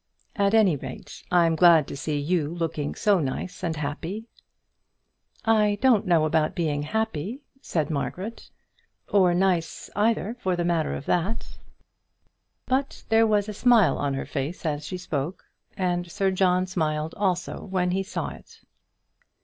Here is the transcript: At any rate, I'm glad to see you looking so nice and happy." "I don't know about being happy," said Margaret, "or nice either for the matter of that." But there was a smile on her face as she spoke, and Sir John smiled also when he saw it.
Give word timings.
At 0.35 0.55
any 0.55 0.75
rate, 0.75 1.21
I'm 1.29 1.55
glad 1.55 1.87
to 1.89 1.95
see 1.95 2.17
you 2.19 2.49
looking 2.55 2.95
so 2.95 3.19
nice 3.19 3.61
and 3.63 3.75
happy." 3.75 4.25
"I 5.45 5.77
don't 5.79 6.07
know 6.07 6.25
about 6.25 6.55
being 6.55 6.81
happy," 6.81 7.41
said 7.61 7.91
Margaret, 7.91 8.49
"or 9.09 9.35
nice 9.35 9.91
either 9.95 10.37
for 10.39 10.55
the 10.55 10.65
matter 10.65 10.95
of 10.95 11.05
that." 11.05 11.59
But 12.65 13.03
there 13.09 13.27
was 13.27 13.47
a 13.47 13.53
smile 13.53 13.99
on 13.99 14.15
her 14.15 14.25
face 14.25 14.65
as 14.65 14.83
she 14.87 14.97
spoke, 14.97 15.45
and 15.77 16.09
Sir 16.11 16.31
John 16.31 16.65
smiled 16.65 17.13
also 17.15 17.63
when 17.65 17.91
he 17.91 18.01
saw 18.01 18.29
it. 18.29 18.61